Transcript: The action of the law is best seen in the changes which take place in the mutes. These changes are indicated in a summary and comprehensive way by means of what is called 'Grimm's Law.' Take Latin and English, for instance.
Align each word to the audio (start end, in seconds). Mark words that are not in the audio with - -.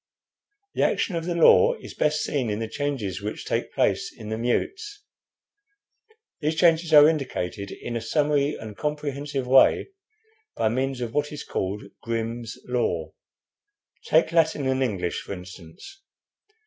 The 0.73 0.81
action 0.81 1.15
of 1.15 1.25
the 1.25 1.35
law 1.35 1.75
is 1.75 1.93
best 1.93 2.23
seen 2.23 2.49
in 2.49 2.57
the 2.57 2.67
changes 2.67 3.21
which 3.21 3.45
take 3.45 3.71
place 3.71 4.11
in 4.11 4.29
the 4.29 4.37
mutes. 4.39 5.03
These 6.39 6.55
changes 6.55 6.91
are 6.91 7.07
indicated 7.07 7.69
in 7.69 7.95
a 7.95 8.01
summary 8.01 8.55
and 8.55 8.75
comprehensive 8.75 9.45
way 9.45 9.89
by 10.55 10.69
means 10.69 11.01
of 11.01 11.13
what 11.13 11.31
is 11.31 11.43
called 11.43 11.83
'Grimm's 12.01 12.57
Law.' 12.65 13.13
Take 14.03 14.31
Latin 14.31 14.65
and 14.65 14.81
English, 14.81 15.21
for 15.21 15.33
instance. 15.33 16.01